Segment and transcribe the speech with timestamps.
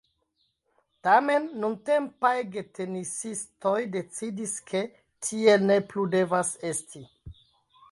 [1.07, 4.83] Tamen nuntempaj getenisistoj decidis, ke
[5.29, 7.07] tiel ne plu devas esti.